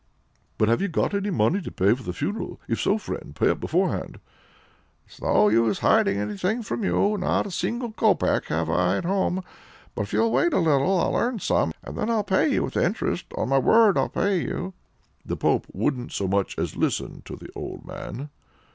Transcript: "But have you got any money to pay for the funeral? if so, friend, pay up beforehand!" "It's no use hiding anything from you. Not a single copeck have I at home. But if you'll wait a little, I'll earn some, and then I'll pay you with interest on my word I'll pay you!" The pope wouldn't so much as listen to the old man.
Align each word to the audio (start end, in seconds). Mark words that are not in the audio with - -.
"But 0.57 0.67
have 0.67 0.81
you 0.81 0.87
got 0.87 1.13
any 1.13 1.29
money 1.29 1.61
to 1.61 1.69
pay 1.71 1.93
for 1.93 2.01
the 2.01 2.11
funeral? 2.11 2.59
if 2.67 2.79
so, 2.81 2.97
friend, 2.97 3.35
pay 3.35 3.51
up 3.51 3.59
beforehand!" 3.59 4.19
"It's 5.05 5.21
no 5.21 5.47
use 5.47 5.77
hiding 5.77 6.17
anything 6.17 6.63
from 6.63 6.83
you. 6.83 7.19
Not 7.19 7.45
a 7.45 7.51
single 7.51 7.91
copeck 7.91 8.45
have 8.45 8.67
I 8.67 8.97
at 8.97 9.05
home. 9.05 9.43
But 9.93 10.01
if 10.01 10.13
you'll 10.13 10.31
wait 10.31 10.53
a 10.53 10.59
little, 10.59 10.99
I'll 10.99 11.15
earn 11.15 11.37
some, 11.37 11.71
and 11.83 11.95
then 11.99 12.09
I'll 12.09 12.23
pay 12.23 12.51
you 12.51 12.63
with 12.63 12.77
interest 12.77 13.27
on 13.37 13.49
my 13.49 13.59
word 13.59 13.95
I'll 13.95 14.09
pay 14.09 14.41
you!" 14.41 14.73
The 15.23 15.37
pope 15.37 15.67
wouldn't 15.71 16.11
so 16.13 16.27
much 16.27 16.57
as 16.57 16.75
listen 16.75 17.21
to 17.25 17.35
the 17.35 17.51
old 17.55 17.85
man. 17.85 18.31